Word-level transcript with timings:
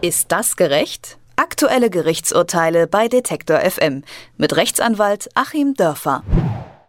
Ist 0.00 0.30
das 0.30 0.54
gerecht? 0.54 1.18
Aktuelle 1.34 1.90
Gerichtsurteile 1.90 2.86
bei 2.86 3.08
Detektor 3.08 3.58
FM 3.58 4.04
mit 4.36 4.54
Rechtsanwalt 4.54 5.28
Achim 5.34 5.74
Dörfer. 5.74 6.22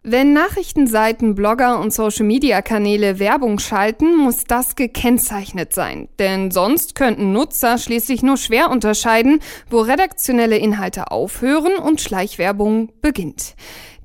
Wenn 0.03 0.33
Nachrichtenseiten, 0.33 1.33
Blogger 1.33 1.79
und 1.79 1.91
Social-Media-Kanäle 1.91 3.17
Werbung 3.17 3.57
schalten, 3.57 4.15
muss 4.15 4.43
das 4.43 4.75
gekennzeichnet 4.75 5.73
sein. 5.73 6.07
Denn 6.19 6.51
sonst 6.51 6.93
könnten 6.93 7.33
Nutzer 7.33 7.79
schließlich 7.79 8.21
nur 8.21 8.37
schwer 8.37 8.69
unterscheiden, 8.69 9.39
wo 9.71 9.79
redaktionelle 9.79 10.57
Inhalte 10.57 11.09
aufhören 11.09 11.77
und 11.77 12.01
Schleichwerbung 12.01 12.91
beginnt. 13.01 13.55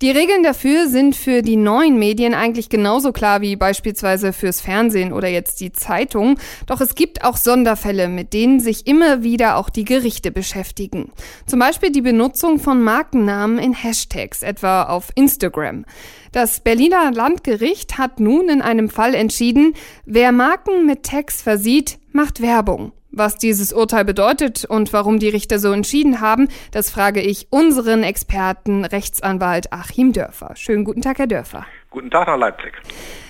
Die 0.05 0.11
Regeln 0.11 0.43
dafür 0.43 0.87
sind 0.91 1.17
für 1.17 1.41
die 1.41 1.57
neuen 1.57 1.99
Medien 1.99 2.35
eigentlich 2.35 2.69
genauso 2.69 3.11
klar 3.11 3.41
wie 3.41 3.57
beispielsweise 3.57 4.35
fürs 4.35 4.61
Fernsehen 4.61 5.15
oder 5.15 5.29
jetzt 5.29 5.63
die 5.63 5.73
Zeitung. 5.73 6.39
Doch 6.67 6.83
es 6.83 6.95
gibt 6.95 7.25
auch 7.25 7.39
Sonderfälle, 7.39 8.09
mit 8.09 8.35
denen 8.35 8.61
sich 8.61 8.87
immer 8.87 9.23
wieder 9.23 9.57
auch 9.57 9.71
die 9.71 9.87
Gerichte 9.87 10.31
beschäftigen. 10.31 11.11
Zum 11.47 11.59
Beispiel 11.59 11.91
die 11.91 12.03
Benutzung 12.03 12.59
von 12.59 12.83
Markennamen 12.83 13.59
in 13.59 13.73
Hashtags, 13.73 14.43
etwa 14.43 14.83
auf 14.83 15.09
Instagram. 15.15 15.87
Das 16.33 16.61
Berliner 16.61 17.11
Landgericht 17.11 17.97
hat 17.97 18.21
nun 18.21 18.51
in 18.51 18.61
einem 18.61 18.91
Fall 18.91 19.15
entschieden, 19.15 19.73
wer 20.05 20.33
Marken 20.33 20.85
mit 20.85 21.05
Tags 21.05 21.41
versieht, 21.41 21.99
macht 22.13 22.43
Werbung. 22.43 22.93
Was 23.17 23.37
dieses 23.37 23.73
Urteil 23.73 24.05
bedeutet 24.05 24.65
und 24.65 24.93
warum 24.93 25.21
die 25.21 25.29
Richter 25.29 25.61
so 25.61 25.71
entschieden 25.71 26.21
haben, 26.21 26.49
das 26.73 26.91
frage 26.91 27.21
ich 27.21 27.47
unseren 27.51 28.03
Experten, 28.03 28.85
Rechtsanwalt 28.85 29.73
Achim 29.73 30.13
Dörfer. 30.13 30.57
Schönen 30.57 30.83
guten 30.83 31.01
Tag, 31.01 31.19
Herr 31.19 31.29
Dörfer. 31.29 31.65
Guten 31.91 32.11
Tag 32.11 32.27
nach 32.27 32.37
Leipzig. 32.37 32.73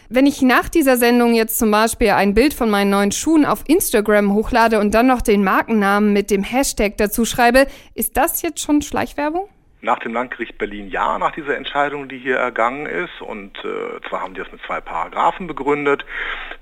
Wenn 0.09 0.25
ich 0.25 0.41
nach 0.41 0.71
dieser 0.71 0.97
Sendung 0.97 1.35
jetzt 1.35 1.59
zum 1.59 1.71
Beispiel 1.71 2.11
ein 2.11 2.33
Bild 2.33 2.55
von 2.55 2.71
meinen 2.71 2.89
neuen 2.89 3.13
Schuhen 3.13 3.45
auf 3.45 3.65
Instagram 3.67 4.33
hochlade 4.33 4.81
und 4.81 4.95
dann 4.95 5.07
noch 5.07 5.21
den 5.21 5.45
Markennamen 5.45 6.15
mit 6.15 6.31
dem 6.31 6.45
Hashtag 6.45 6.97
dazu 6.97 7.27
schreibe, 7.27 7.67
ist 7.95 8.17
das 8.17 8.41
jetzt 8.41 8.61
schon 8.61 8.81
Schleichwerbung? 8.81 9.49
Nach 9.85 9.99
dem 10.01 10.15
Landgericht 10.15 10.59
Berlin 10.59 10.89
ja, 10.89 11.19
nach 11.19 11.33
dieser 11.33 11.57
Entscheidung, 11.57 12.09
die 12.09 12.19
hier 12.19 12.37
ergangen 12.37 12.87
ist. 12.87 13.21
Und 13.21 13.57
äh, 13.59 14.01
zwar 14.09 14.23
haben 14.23 14.35
die 14.35 14.41
das 14.41 14.51
mit 14.51 14.63
zwei 14.63 14.81
Paragraphen 14.81 15.47
begründet. 15.47 16.05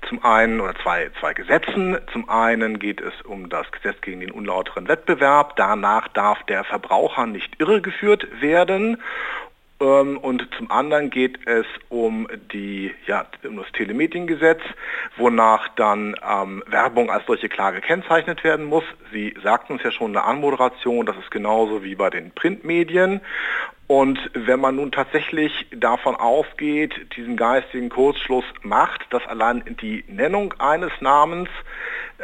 Zum 0.07 0.23
einen, 0.23 0.59
oder 0.59 0.75
zwei, 0.75 1.09
zwei 1.19 1.33
Gesetzen. 1.33 1.97
Zum 2.11 2.29
einen 2.29 2.77
geht 2.79 3.01
es 3.01 3.13
um 3.23 3.49
das 3.49 3.71
Gesetz 3.71 4.01
gegen 4.01 4.19
den 4.19 4.31
unlauteren 4.31 4.87
Wettbewerb. 4.87 5.55
Danach 5.55 6.09
darf 6.09 6.43
der 6.43 6.63
Verbraucher 6.65 7.25
nicht 7.25 7.59
irregeführt 7.59 8.27
werden. 8.41 9.01
Und 9.83 10.47
zum 10.57 10.71
anderen 10.71 11.09
geht 11.09 11.45
es 11.45 11.65
um, 11.89 12.27
die, 12.53 12.93
ja, 13.05 13.25
um 13.43 13.57
das 13.57 13.71
Telemediengesetz, 13.73 14.61
wonach 15.17 15.67
dann 15.75 16.15
ähm, 16.25 16.63
Werbung 16.67 17.09
als 17.09 17.25
solche 17.25 17.49
klar 17.49 17.73
gekennzeichnet 17.73 18.43
werden 18.43 18.65
muss. 18.65 18.85
Sie 19.11 19.35
sagten 19.43 19.73
uns 19.73 19.83
ja 19.83 19.91
schon 19.91 20.07
in 20.07 20.13
der 20.13 20.25
Anmoderation, 20.25 21.05
das 21.05 21.17
ist 21.17 21.31
genauso 21.31 21.83
wie 21.83 21.95
bei 21.95 22.09
den 22.09 22.31
Printmedien. 22.31 23.21
Und 23.87 24.17
wenn 24.33 24.61
man 24.61 24.77
nun 24.77 24.91
tatsächlich 24.91 25.67
davon 25.75 26.15
ausgeht, 26.15 26.93
diesen 27.17 27.35
geistigen 27.35 27.89
Kurzschluss 27.89 28.45
macht, 28.61 29.01
dass 29.09 29.27
allein 29.27 29.63
die 29.81 30.05
Nennung 30.07 30.53
eines 30.59 30.91
Namens 31.01 31.49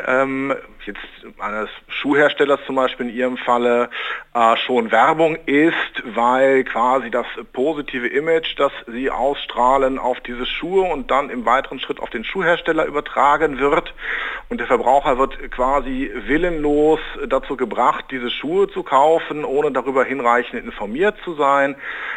ähm, 0.07 0.53
jetzt 0.85 0.99
eines 1.39 1.69
Schuhherstellers 1.87 2.59
zum 2.65 2.75
Beispiel 2.75 3.09
in 3.09 3.15
Ihrem 3.15 3.37
Falle 3.37 3.89
äh, 4.33 4.57
schon 4.57 4.91
Werbung 4.91 5.37
ist, 5.45 5.75
weil 6.03 6.63
quasi 6.63 7.09
das 7.09 7.25
positive 7.53 8.07
Image, 8.07 8.57
das 8.57 8.71
Sie 8.87 9.09
ausstrahlen 9.09 9.99
auf 9.99 10.19
diese 10.21 10.45
Schuhe 10.45 10.83
und 10.83 11.11
dann 11.11 11.29
im 11.29 11.45
weiteren 11.45 11.79
Schritt 11.79 11.99
auf 11.99 12.09
den 12.09 12.23
Schuhhersteller 12.23 12.85
übertragen 12.85 13.59
wird 13.59 13.93
und 14.49 14.59
der 14.59 14.67
Verbraucher 14.67 15.17
wird 15.17 15.51
quasi 15.51 16.11
willenlos 16.25 16.99
dazu 17.27 17.55
gebracht, 17.55 18.05
diese 18.09 18.31
Schuhe 18.31 18.67
zu 18.67 18.83
kaufen, 18.83 19.45
ohne 19.45 19.71
darüber 19.71 20.03
hinreichend 20.03 20.63
informiert 20.63 21.17
zu 21.23 21.35
sein. 21.35 21.75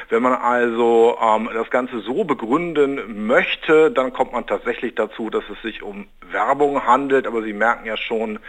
Wenn 0.08 0.22
man 0.22 0.34
also 0.34 1.18
ähm, 1.20 1.50
das 1.52 1.70
Ganze 1.70 2.00
so 2.00 2.24
begründen 2.24 3.26
möchte, 3.26 3.90
dann 3.90 4.12
kommt 4.12 4.32
man 4.32 4.46
tatsächlich 4.46 4.94
dazu, 4.94 5.30
dass 5.30 5.44
es 5.50 5.60
sich 5.62 5.82
um 5.82 6.06
Werbung 6.30 6.86
handelt, 6.86 7.26
aber 7.26 7.42
Sie 7.42 7.52
merken 7.62 7.86
ja 7.86 7.96
schon 7.96 8.40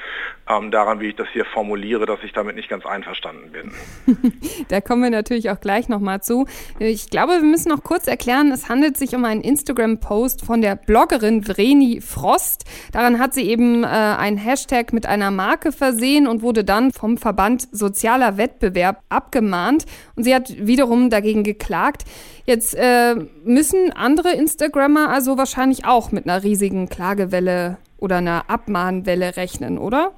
ähm, 0.49 0.71
daran, 0.71 0.99
wie 0.99 1.09
ich 1.09 1.15
das 1.15 1.27
hier 1.31 1.45
formuliere, 1.45 2.07
dass 2.07 2.17
ich 2.23 2.33
damit 2.33 2.55
nicht 2.55 2.67
ganz 2.67 2.83
einverstanden 2.83 3.51
bin. 3.51 3.71
da 4.69 4.81
kommen 4.81 5.03
wir 5.03 5.11
natürlich 5.11 5.51
auch 5.51 5.59
gleich 5.59 5.87
nochmal 5.87 6.21
zu. 6.21 6.47
Ich 6.79 7.11
glaube, 7.11 7.33
wir 7.33 7.43
müssen 7.43 7.69
noch 7.69 7.83
kurz 7.83 8.07
erklären, 8.07 8.51
es 8.51 8.69
handelt 8.69 8.97
sich 8.97 9.15
um 9.15 9.23
einen 9.23 9.41
Instagram-Post 9.41 10.43
von 10.43 10.61
der 10.61 10.75
Bloggerin 10.75 11.43
Vreni 11.43 12.01
Frost. 12.01 12.65
Daran 12.91 13.19
hat 13.19 13.35
sie 13.35 13.47
eben 13.47 13.83
äh, 13.83 13.87
ein 13.87 14.37
Hashtag 14.37 14.93
mit 14.93 15.05
einer 15.05 15.29
Marke 15.29 15.71
versehen 15.71 16.25
und 16.25 16.41
wurde 16.41 16.63
dann 16.63 16.91
vom 16.91 17.17
Verband 17.17 17.67
Sozialer 17.71 18.37
Wettbewerb 18.37 19.03
abgemahnt. 19.09 19.85
Und 20.15 20.23
sie 20.23 20.33
hat 20.33 20.49
wiederum 20.57 21.11
dagegen 21.11 21.43
geklagt. 21.43 22.03
Jetzt 22.45 22.73
äh, 22.73 23.15
müssen 23.45 23.91
andere 23.93 24.31
Instagrammer 24.31 25.09
also 25.09 25.37
wahrscheinlich 25.37 25.85
auch 25.85 26.11
mit 26.11 26.27
einer 26.27 26.43
riesigen 26.43 26.89
Klagewelle 26.89 27.77
oder 28.03 28.17
einer 28.17 28.49
Abmahnwelle 28.49 29.37
rechnen, 29.37 29.77
oder? 29.77 30.11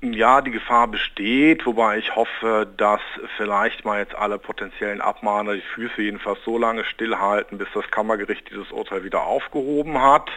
Ja, 0.00 0.40
die 0.40 0.52
Gefahr 0.52 0.88
besteht, 0.88 1.66
wobei 1.66 1.98
ich 1.98 2.16
hoffe, 2.16 2.68
dass 2.76 3.00
vielleicht 3.36 3.84
mal 3.84 3.98
jetzt 3.98 4.14
alle 4.14 4.38
potenziellen 4.38 5.02
Abmahner 5.02 5.54
die 5.54 5.60
Füße 5.74 6.00
jedenfalls 6.00 6.38
so 6.44 6.56
lange 6.56 6.84
stillhalten, 6.84 7.58
bis 7.58 7.68
das 7.74 7.90
Kammergericht 7.90 8.48
dieses 8.48 8.70
Urteil 8.70 9.04
wieder 9.04 9.24
aufgehoben 9.24 10.00
hat. 10.00 10.30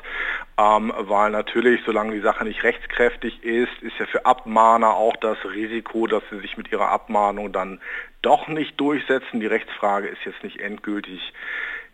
Ähm, 0.57 0.91
weil 0.97 1.31
natürlich, 1.31 1.79
solange 1.85 2.13
die 2.13 2.21
Sache 2.21 2.43
nicht 2.43 2.63
rechtskräftig 2.63 3.43
ist, 3.45 3.81
ist 3.81 3.97
ja 3.99 4.07
für 4.07 4.25
Abmahner 4.25 4.95
auch 4.95 5.15
das 5.15 5.37
Risiko, 5.45 6.07
dass 6.07 6.23
sie 6.29 6.39
sich 6.39 6.57
mit 6.57 6.71
ihrer 6.71 6.89
Abmahnung 6.89 7.53
dann 7.53 7.79
doch 8.21 8.47
nicht 8.47 8.79
durchsetzen. 8.79 9.39
Die 9.39 9.47
Rechtsfrage 9.47 10.07
ist 10.07 10.25
jetzt 10.25 10.43
nicht 10.43 10.59
endgültig 10.59 11.21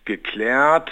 geklärt. 0.05 0.89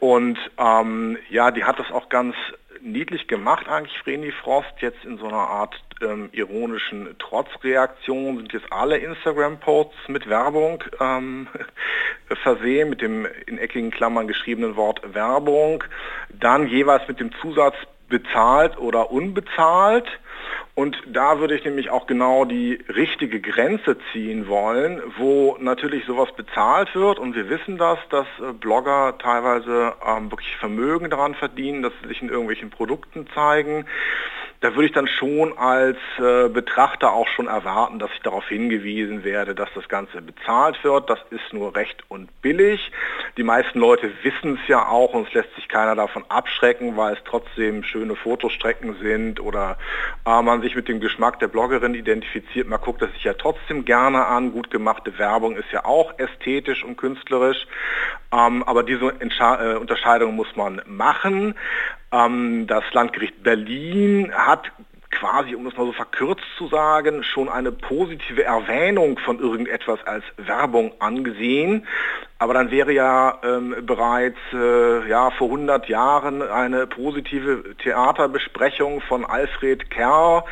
Und 0.00 0.38
ähm, 0.58 1.18
ja, 1.28 1.50
die 1.50 1.64
hat 1.64 1.78
das 1.78 1.90
auch 1.90 2.08
ganz 2.08 2.34
niedlich 2.82 3.28
gemacht 3.28 3.68
eigentlich, 3.68 3.98
Vreni 4.02 4.32
Frost, 4.32 4.72
jetzt 4.78 5.04
in 5.04 5.18
so 5.18 5.26
einer 5.26 5.36
Art 5.36 5.74
ähm, 6.02 6.30
ironischen 6.32 7.16
Trotzreaktion 7.18 8.38
sind 8.38 8.52
jetzt 8.52 8.72
alle 8.72 8.98
Instagram-Posts 8.98 10.08
mit 10.08 10.28
Werbung 10.28 10.82
ähm, 11.00 11.48
versehen, 12.42 12.90
mit 12.90 13.00
dem 13.00 13.26
in 13.46 13.58
eckigen 13.58 13.90
Klammern 13.90 14.26
geschriebenen 14.26 14.76
Wort 14.76 15.14
Werbung, 15.14 15.84
dann 16.30 16.66
jeweils 16.66 17.06
mit 17.08 17.20
dem 17.20 17.32
Zusatz 17.40 17.76
bezahlt 18.08 18.78
oder 18.78 19.10
unbezahlt. 19.10 20.06
Und 20.74 20.96
da 21.06 21.40
würde 21.40 21.54
ich 21.54 21.64
nämlich 21.64 21.90
auch 21.90 22.06
genau 22.06 22.44
die 22.44 22.78
richtige 22.88 23.40
Grenze 23.40 23.96
ziehen 24.12 24.48
wollen, 24.48 25.02
wo 25.18 25.56
natürlich 25.60 26.04
sowas 26.04 26.30
bezahlt 26.36 26.94
wird. 26.94 27.18
Und 27.18 27.34
wir 27.34 27.48
wissen 27.48 27.76
das, 27.76 27.98
dass 28.10 28.26
äh, 28.40 28.52
Blogger 28.52 29.18
teilweise 29.18 29.94
ähm, 30.06 30.30
wirklich 30.30 30.56
Vermögen 30.56 31.10
daran 31.10 31.34
verdienen, 31.34 31.82
dass 31.82 31.92
sie 32.02 32.08
sich 32.08 32.22
in 32.22 32.28
irgendwelchen 32.28 32.70
Produkten 32.70 33.26
zeigen 33.34 33.84
da 34.60 34.74
würde 34.74 34.86
ich 34.86 34.92
dann 34.92 35.08
schon 35.08 35.56
als 35.56 35.96
äh, 36.18 36.48
Betrachter 36.48 37.12
auch 37.12 37.28
schon 37.28 37.46
erwarten, 37.46 37.98
dass 37.98 38.10
ich 38.12 38.20
darauf 38.20 38.46
hingewiesen 38.46 39.24
werde, 39.24 39.54
dass 39.54 39.70
das 39.74 39.88
Ganze 39.88 40.20
bezahlt 40.20 40.82
wird. 40.84 41.08
Das 41.08 41.18
ist 41.30 41.52
nur 41.52 41.74
recht 41.74 42.04
und 42.08 42.28
billig. 42.42 42.92
Die 43.36 43.42
meisten 43.42 43.78
Leute 43.78 44.10
wissen 44.22 44.58
es 44.60 44.68
ja 44.68 44.86
auch 44.86 45.14
und 45.14 45.28
es 45.28 45.34
lässt 45.34 45.54
sich 45.54 45.68
keiner 45.68 45.94
davon 45.94 46.24
abschrecken, 46.28 46.96
weil 46.96 47.14
es 47.14 47.20
trotzdem 47.24 47.82
schöne 47.84 48.16
Fotostrecken 48.16 48.96
sind 49.00 49.40
oder 49.40 49.78
äh, 50.26 50.42
man 50.42 50.62
sich 50.62 50.74
mit 50.74 50.88
dem 50.88 51.00
Geschmack 51.00 51.38
der 51.38 51.48
Bloggerin 51.48 51.94
identifiziert. 51.94 52.68
Man 52.68 52.80
guckt 52.80 53.02
das 53.02 53.12
sich 53.12 53.24
ja 53.24 53.34
trotzdem 53.34 53.84
gerne 53.84 54.26
an. 54.26 54.52
Gut 54.52 54.70
gemachte 54.70 55.18
Werbung 55.18 55.56
ist 55.56 55.70
ja 55.72 55.84
auch 55.84 56.18
ästhetisch 56.18 56.84
und 56.84 56.96
künstlerisch. 56.96 57.66
Ähm, 58.32 58.62
aber 58.64 58.82
diese 58.82 59.14
Entsche 59.20 59.44
äh, 59.44 59.76
Unterscheidung 59.76 60.34
muss 60.34 60.54
man 60.56 60.82
machen. 60.86 61.54
Ähm, 62.12 62.66
das 62.66 62.84
Landgericht 62.92 63.42
Berlin 63.42 64.32
hat 64.34 64.70
quasi, 65.10 65.54
um 65.54 65.64
das 65.64 65.76
mal 65.76 65.86
so 65.86 65.92
verkürzt 65.92 66.44
zu 66.56 66.68
sagen, 66.68 67.22
schon 67.22 67.48
eine 67.48 67.72
positive 67.72 68.44
Erwähnung 68.44 69.18
von 69.18 69.38
irgendetwas 69.38 69.98
als 70.06 70.24
Werbung 70.36 70.92
angesehen. 71.00 71.86
Aber 72.40 72.54
dann 72.54 72.70
wäre 72.70 72.90
ja 72.90 73.38
ähm, 73.44 73.76
bereits 73.82 74.38
äh, 74.54 75.06
ja, 75.06 75.30
vor 75.32 75.48
100 75.48 75.90
Jahren 75.90 76.40
eine 76.40 76.86
positive 76.86 77.76
Theaterbesprechung 77.76 79.02
von 79.02 79.26
Alfred 79.26 79.90
Kerr 79.90 80.46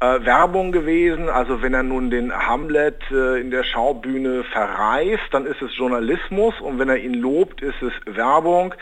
äh, 0.00 0.24
Werbung 0.24 0.72
gewesen. 0.72 1.28
Also 1.28 1.60
wenn 1.60 1.74
er 1.74 1.82
nun 1.82 2.08
den 2.08 2.32
Hamlet 2.32 2.98
äh, 3.10 3.38
in 3.42 3.50
der 3.50 3.62
Schaubühne 3.62 4.44
verreist, 4.44 5.28
dann 5.32 5.44
ist 5.44 5.60
es 5.60 5.76
Journalismus 5.76 6.58
und 6.62 6.78
wenn 6.78 6.88
er 6.88 6.96
ihn 6.96 7.12
lobt, 7.12 7.60
ist 7.60 7.82
es 7.82 7.92
Werbung. 8.06 8.74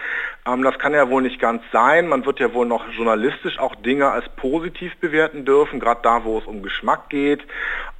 Ähm, 0.46 0.62
das 0.62 0.78
kann 0.78 0.94
ja 0.94 1.10
wohl 1.10 1.22
nicht 1.22 1.40
ganz 1.40 1.64
sein. 1.72 2.06
Man 2.06 2.24
wird 2.24 2.38
ja 2.38 2.54
wohl 2.54 2.66
noch 2.66 2.88
journalistisch 2.90 3.58
auch 3.58 3.74
Dinge 3.74 4.08
als 4.12 4.28
positiv 4.36 4.96
bewerten 5.00 5.44
dürfen, 5.44 5.80
gerade 5.80 6.02
da, 6.04 6.22
wo 6.22 6.38
es 6.38 6.46
um 6.46 6.62
Geschmack 6.62 7.08
geht. 7.08 7.40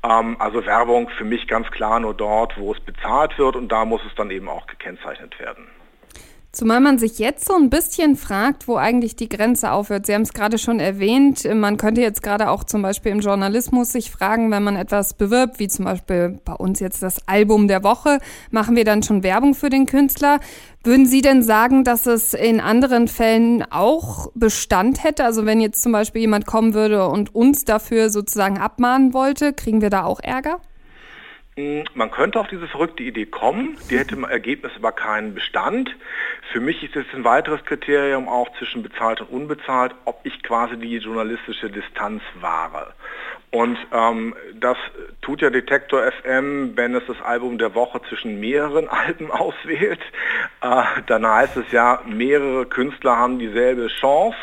Ähm, 0.05 0.37
also 0.39 0.65
Werbung 0.65 1.09
für 1.11 1.25
mich 1.25 1.47
ganz 1.47 1.71
klar 1.71 2.01
nur 2.01 2.15
dort, 2.15 2.59
wo 2.59 2.73
es 2.73 2.81
bezahlt 2.81 3.39
wird 3.39 3.57
und 3.57 3.71
da 3.71 3.85
muss 3.85 4.03
es 4.07 4.15
dann 4.15 4.31
eben 4.31 4.49
auch 4.49 4.67
gekennzeichnet 4.67 5.39
werden. 5.39 5.69
Zumal 6.55 6.81
man 6.81 6.99
sich 6.99 7.19
jetzt 7.19 7.47
so 7.47 7.55
ein 7.55 7.71
bisschen 7.71 8.15
fragt, 8.15 8.69
wo 8.69 8.77
eigentlich 8.77 9.17
die 9.17 9.31
Grenze 9.31 9.73
aufhört. 9.73 10.05
Sie 10.05 10.13
haben 10.13 10.21
es 10.21 10.35
gerade 10.35 10.59
schon 10.59 10.81
erwähnt. 10.81 11.49
Man 11.51 11.79
könnte 11.79 12.03
jetzt 12.03 12.23
gerade 12.23 12.51
auch 12.51 12.63
zum 12.65 12.83
Beispiel 12.83 13.11
im 13.11 13.21
Journalismus 13.21 13.89
sich 13.89 14.11
fragen, 14.11 14.51
wenn 14.51 14.63
man 14.63 14.77
etwas 14.77 15.15
bewirbt, 15.15 15.59
wie 15.59 15.69
zum 15.69 15.87
Beispiel 15.87 16.39
bei 16.45 16.53
uns 16.53 16.79
jetzt 16.79 17.03
das 17.03 17.27
Album 17.27 17.69
der 17.69 17.83
Woche, 17.83 18.19
machen 18.51 18.77
wir 18.77 18.85
dann 18.85 19.03
schon 19.03 19.23
Werbung 19.23 19.55
für 19.55 19.71
den 19.71 19.87
Künstler. 19.87 20.41
Würden 20.85 21.07
Sie 21.07 21.23
denn 21.23 21.43
sagen, 21.43 21.85
dass 21.85 22.05
es 22.05 22.35
in 22.35 22.61
anderen 22.61 23.09
Fällen 23.09 23.65
auch 23.71 24.31
Bestand 24.35 25.05
hätte? 25.05 25.25
Also 25.25 25.47
wenn 25.47 25.59
jetzt 25.59 25.83
zum 25.83 25.93
Beispiel 25.93 26.21
jemand 26.21 26.45
kommen 26.45 26.75
würde 26.75 27.09
und 27.09 27.35
uns 27.35 27.65
dafür 27.65 28.11
sozusagen 28.11 28.59
abmahnen 28.59 29.15
wollte, 29.15 29.55
kriegen 29.55 29.81
wir 29.81 29.89
da 29.89 30.05
auch 30.05 30.21
Ärger? 30.21 30.61
Hm, 31.57 31.85
man 31.93 32.11
könnte 32.11 32.41
auf 32.41 32.49
diese 32.49 32.67
verrückte 32.67 33.03
Idee 33.03 33.27
kommen, 33.27 33.77
die 33.91 33.99
hätte 33.99 34.15
im 34.15 34.25
Ergebnis 34.25 34.73
aber 34.75 34.91
keinen 34.93 35.35
Bestand. 35.35 35.95
Für 36.51 36.61
mich 36.61 36.83
ist 36.83 36.97
es 36.97 37.05
ein 37.13 37.25
weiteres 37.25 37.63
Kriterium 37.67 38.27
auch 38.27 38.49
zwischen 38.57 38.83
bezahlt 38.83 39.21
und 39.21 39.29
unbezahlt, 39.29 39.95
ob 40.07 40.21
ich 40.25 40.43
quasi 40.43 40.79
die 40.79 40.97
journalistische 40.97 41.69
Distanz 41.69 42.23
wahre. 42.41 42.95
Und 43.51 43.77
ähm, 43.93 44.35
das 44.55 44.79
tut 45.21 45.43
ja 45.43 45.51
Detektor 45.51 46.11
FM, 46.11 46.75
wenn 46.75 46.95
es 46.95 47.05
das 47.07 47.21
Album 47.21 47.59
der 47.59 47.75
Woche 47.75 48.01
zwischen 48.09 48.41
mehreren 48.41 48.89
Alben 48.89 49.31
auswählt. 49.31 50.01
Äh, 50.63 50.83
dann 51.07 51.27
heißt 51.27 51.59
es 51.59 51.71
ja, 51.71 52.01
mehrere 52.07 52.65
Künstler 52.65 53.19
haben 53.19 53.39
dieselbe 53.39 53.89
Chance 53.89 54.39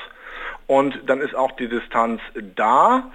und 0.70 1.00
dann 1.08 1.22
ist 1.22 1.34
auch 1.34 1.54
die 1.54 1.68
Distanz 1.68 2.22
da, 2.56 3.10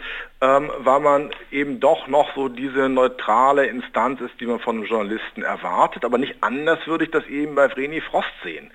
ähm, 0.44 0.70
weil 0.78 1.00
man 1.00 1.30
eben 1.50 1.80
doch 1.80 2.06
noch 2.06 2.34
so 2.34 2.48
diese 2.48 2.90
neutrale 2.90 3.66
Instanz 3.66 4.20
ist, 4.20 4.38
die 4.40 4.46
man 4.46 4.58
von 4.58 4.76
einem 4.76 4.84
Journalisten 4.84 5.42
erwartet. 5.42 6.04
Aber 6.04 6.18
nicht 6.18 6.36
anders 6.42 6.86
würde 6.86 7.04
ich 7.04 7.10
das 7.10 7.26
eben 7.28 7.54
bei 7.54 7.68
Vreni 7.68 8.02
Frost 8.02 8.28
sehen. 8.42 8.70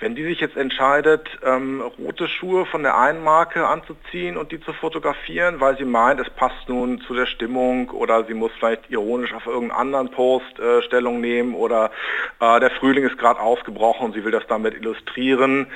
Wenn 0.00 0.16
die 0.16 0.24
sich 0.24 0.40
jetzt 0.40 0.56
entscheidet, 0.56 1.28
ähm, 1.44 1.80
rote 1.80 2.26
Schuhe 2.26 2.66
von 2.66 2.82
der 2.82 2.98
einen 2.98 3.22
Marke 3.22 3.68
anzuziehen 3.68 4.36
und 4.36 4.50
die 4.50 4.60
zu 4.60 4.72
fotografieren, 4.72 5.60
weil 5.60 5.76
sie 5.76 5.84
meint, 5.84 6.18
es 6.18 6.28
passt 6.30 6.68
nun 6.68 7.00
zu 7.02 7.14
der 7.14 7.26
Stimmung 7.26 7.90
oder 7.90 8.24
sie 8.24 8.34
muss 8.34 8.50
vielleicht 8.58 8.90
ironisch 8.90 9.32
auf 9.32 9.46
irgendeinen 9.46 9.78
anderen 9.78 10.10
Post 10.10 10.58
äh, 10.58 10.82
Stellung 10.82 11.20
nehmen 11.20 11.54
oder 11.54 11.92
äh, 12.40 12.58
der 12.58 12.70
Frühling 12.72 13.06
ist 13.06 13.16
gerade 13.18 13.38
ausgebrochen 13.38 14.06
und 14.06 14.14
sie 14.14 14.24
will 14.24 14.32
das 14.32 14.46
damit 14.48 14.74
illustrieren, 14.74 15.68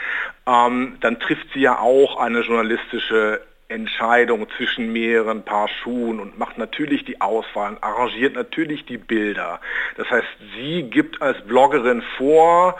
ähm, 0.44 0.96
dann 1.00 1.20
trifft 1.20 1.46
sie 1.54 1.60
ja 1.60 1.78
auch 1.78 2.18
eine 2.18 2.40
journalistische 2.40 3.42
Entscheidung 3.68 4.46
zwischen 4.56 4.92
mehreren 4.92 5.42
Paar 5.44 5.68
Schuhen 5.68 6.20
und 6.20 6.38
macht 6.38 6.56
natürlich 6.58 7.04
die 7.04 7.20
Auswahl 7.20 7.72
und 7.72 7.82
arrangiert 7.82 8.34
natürlich 8.34 8.84
die 8.86 8.98
Bilder. 8.98 9.60
Das 9.96 10.08
heißt, 10.10 10.26
sie 10.56 10.84
gibt 10.84 11.20
als 11.20 11.40
Bloggerin 11.46 12.02
vor, 12.16 12.78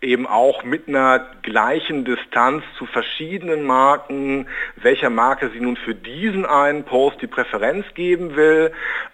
eben 0.00 0.26
auch 0.26 0.62
mit 0.62 0.86
einer 0.88 1.26
gleichen 1.42 2.04
Distanz 2.04 2.62
zu 2.76 2.86
verschiedenen 2.86 3.64
Marken, 3.64 4.46
welcher 4.76 5.10
Marke 5.10 5.50
sie 5.50 5.60
nun 5.60 5.76
für 5.76 5.94
diesen 5.94 6.46
einen 6.46 6.84
Post 6.84 7.20
die 7.20 7.26
Präferenz 7.26 7.84
geben 7.94 8.36
will. 8.36 8.72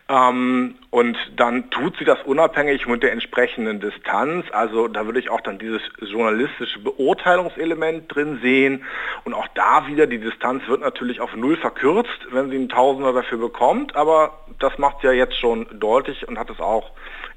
Ähm, 0.09 0.75
und 0.91 1.17
dann 1.37 1.71
tut 1.71 1.97
sie 1.97 2.05
das 2.05 2.23
unabhängig 2.25 2.87
mit 2.87 3.03
der 3.03 3.13
entsprechenden 3.13 3.81
Distanz. 3.81 4.45
Also 4.53 4.89
da 4.89 5.07
würde 5.07 5.21
ich 5.21 5.31
auch 5.31 5.41
dann 5.41 5.59
dieses 5.59 5.81
journalistische 6.01 6.81
Beurteilungselement 6.81 8.15
drin 8.15 8.41
sehen. 8.43 8.85
Und 9.25 9.33
auch 9.33 9.49
da 9.55 9.87
wieder, 9.87 10.07
die 10.07 10.19
Distanz 10.19 10.69
wird 10.69 10.83
natürlich 10.83 11.21
auf 11.21 11.35
null 11.35 11.57
verkürzt, 11.57 12.27
wenn 12.31 12.51
sie 12.51 12.57
einen 12.57 12.69
Tausender 12.69 13.15
dafür 13.15 13.39
bekommt. 13.39 13.97
Aber 13.97 14.39
das 14.59 14.77
macht 14.77 15.01
sie 15.01 15.07
ja 15.07 15.13
jetzt 15.15 15.39
schon 15.39 15.67
deutlich 15.81 16.29
und 16.29 16.39
hat 16.39 16.51
es 16.51 16.61
auch 16.61 16.91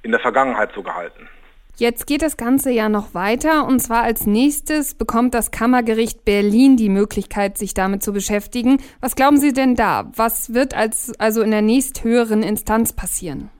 in 0.03 0.11
der 0.11 0.19
Vergangenheit 0.19 0.71
so 0.75 0.83
gehalten. 0.83 1.29
Jetzt 1.79 2.07
geht 2.07 2.23
das 2.23 2.37
Ganze 2.37 2.71
ja 2.71 2.89
noch 2.89 3.13
weiter 3.13 3.67
und 3.67 3.79
zwar 3.79 4.01
als 4.01 4.25
nächstes 4.25 4.95
bekommt 4.95 5.35
das 5.35 5.51
Kammergericht 5.51 6.25
Berlin 6.25 6.75
die 6.75 6.89
Möglichkeit, 6.89 7.59
sich 7.59 7.75
damit 7.75 8.01
zu 8.01 8.13
beschäftigen. 8.13 8.79
Was 8.99 9.15
glauben 9.15 9.37
Sie 9.37 9.53
denn 9.53 9.75
da? 9.75 10.11
Was 10.15 10.55
wird 10.55 10.73
als, 10.73 11.13
also 11.19 11.43
in 11.43 11.51
der 11.51 11.61
nächsthöheren 11.61 12.41
Instanz 12.41 12.93
passieren? 12.93 13.51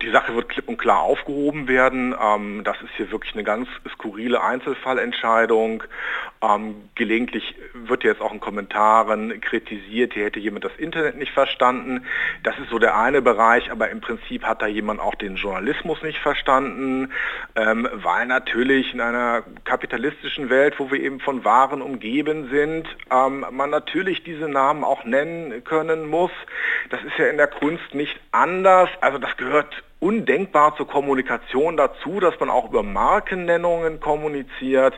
Die 0.00 0.10
Sache 0.10 0.34
wird 0.34 0.48
klipp 0.48 0.68
und 0.68 0.78
klar 0.78 1.00
aufgehoben 1.00 1.66
werden. 1.66 2.14
Ähm, 2.20 2.62
das 2.62 2.80
ist 2.82 2.90
hier 2.96 3.10
wirklich 3.10 3.34
eine 3.34 3.42
ganz 3.42 3.68
skurrile 3.94 4.40
Einzelfallentscheidung. 4.42 5.82
Ähm, 6.40 6.88
gelegentlich 6.94 7.56
wird 7.74 8.04
jetzt 8.04 8.20
auch 8.20 8.32
in 8.32 8.38
Kommentaren 8.38 9.40
kritisiert, 9.40 10.14
hier 10.14 10.26
hätte 10.26 10.38
jemand 10.38 10.64
das 10.64 10.76
Internet 10.76 11.16
nicht 11.16 11.32
verstanden. 11.32 12.06
Das 12.44 12.56
ist 12.58 12.70
so 12.70 12.78
der 12.78 12.96
eine 12.96 13.22
Bereich, 13.22 13.72
aber 13.72 13.90
im 13.90 14.00
Prinzip 14.00 14.44
hat 14.44 14.62
da 14.62 14.68
jemand 14.68 15.00
auch 15.00 15.16
den 15.16 15.34
Journalismus 15.34 16.00
nicht 16.02 16.18
verstanden, 16.18 17.12
ähm, 17.56 17.88
weil 17.92 18.26
natürlich 18.26 18.94
in 18.94 19.00
einer 19.00 19.42
kapitalistischen 19.64 20.48
Welt, 20.48 20.78
wo 20.78 20.92
wir 20.92 21.00
eben 21.00 21.18
von 21.18 21.44
Waren 21.44 21.82
umgeben 21.82 22.50
sind, 22.50 22.86
ähm, 23.10 23.44
man 23.50 23.70
natürlich 23.70 24.22
diese 24.22 24.48
Namen 24.48 24.84
auch 24.84 25.04
nennen 25.04 25.64
können 25.64 26.06
muss. 26.06 26.32
Das 26.90 27.02
ist 27.02 27.18
ja 27.18 27.26
in 27.26 27.36
der 27.36 27.48
Kunst 27.48 27.94
nicht 27.94 28.18
anders. 28.30 28.88
Also 29.00 29.18
das 29.18 29.36
gehört 29.36 29.82
undenkbar 30.00 30.76
zur 30.76 30.86
Kommunikation 30.86 31.76
dazu, 31.76 32.20
dass 32.20 32.38
man 32.38 32.50
auch 32.50 32.68
über 32.68 32.82
Markennennungen 32.82 34.00
kommuniziert. 34.00 34.94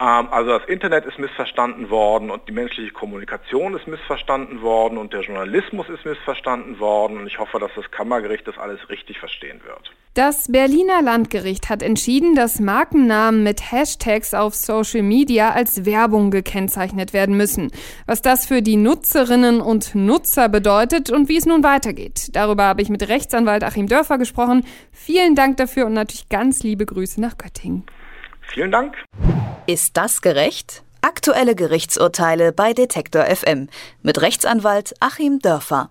Ähm, 0.00 0.28
also 0.30 0.58
das 0.58 0.68
Internet 0.68 1.04
ist 1.06 1.18
missverstanden 1.18 1.90
worden 1.90 2.30
und 2.30 2.48
die 2.48 2.52
menschliche 2.52 2.92
Kommunikation 2.92 3.74
ist 3.74 3.86
missverstanden 3.86 4.62
worden 4.62 4.98
und 4.98 5.12
der 5.12 5.20
Journalismus 5.20 5.88
ist 5.88 6.04
missverstanden 6.04 6.78
worden 6.80 7.18
und 7.18 7.26
ich 7.26 7.38
hoffe, 7.38 7.58
dass 7.58 7.70
das 7.74 7.90
Kammergericht 7.90 8.46
das 8.46 8.58
alles 8.58 8.88
richtig 8.88 9.18
verstehen 9.18 9.60
wird. 9.64 9.92
Das 10.22 10.48
Berliner 10.48 11.00
Landgericht 11.00 11.70
hat 11.70 11.82
entschieden, 11.82 12.34
dass 12.34 12.60
Markennamen 12.60 13.42
mit 13.42 13.72
Hashtags 13.72 14.34
auf 14.34 14.54
Social 14.54 15.00
Media 15.00 15.52
als 15.52 15.86
Werbung 15.86 16.30
gekennzeichnet 16.30 17.14
werden 17.14 17.38
müssen. 17.38 17.70
Was 18.04 18.20
das 18.20 18.44
für 18.44 18.60
die 18.60 18.76
Nutzerinnen 18.76 19.62
und 19.62 19.94
Nutzer 19.94 20.50
bedeutet 20.50 21.08
und 21.08 21.30
wie 21.30 21.38
es 21.38 21.46
nun 21.46 21.62
weitergeht. 21.62 22.28
Darüber 22.34 22.64
habe 22.64 22.82
ich 22.82 22.90
mit 22.90 23.08
Rechtsanwalt 23.08 23.64
Achim 23.64 23.86
Dörfer 23.86 24.18
gesprochen. 24.18 24.66
Vielen 24.92 25.36
Dank 25.36 25.56
dafür 25.56 25.86
und 25.86 25.94
natürlich 25.94 26.28
ganz 26.28 26.62
liebe 26.62 26.84
Grüße 26.84 27.18
nach 27.18 27.38
Göttingen. 27.38 27.86
Vielen 28.42 28.70
Dank. 28.70 28.96
Ist 29.66 29.96
das 29.96 30.20
gerecht? 30.20 30.82
Aktuelle 31.00 31.54
Gerichtsurteile 31.54 32.52
bei 32.52 32.74
Detektor 32.74 33.24
FM 33.24 33.70
mit 34.02 34.20
Rechtsanwalt 34.20 34.92
Achim 35.00 35.38
Dörfer. 35.38 35.88